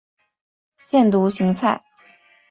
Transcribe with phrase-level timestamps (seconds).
[0.77, 1.83] 腺独行菜